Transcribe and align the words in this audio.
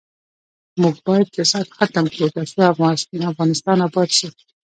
موږ 0.81 0.95
باید 1.07 1.27
فساد 1.35 1.67
ختم 1.77 2.05
کړو، 2.13 2.27
ترڅو 2.35 2.61
افغانستان 3.33 3.77
اباد 3.87 4.09
شي. 4.17 4.27